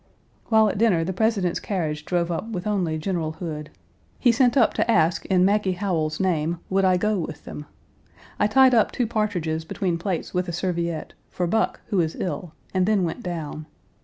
[0.47, 3.69] While at dinner the President's carriage drove up with only General Hood.
[4.17, 7.67] He sent up to ask in Maggie Howell's name would I go with them?
[8.39, 12.51] I tied up two partridges between plates with a serviette, for Buck, who is ill,
[12.73, 13.67] and then went down.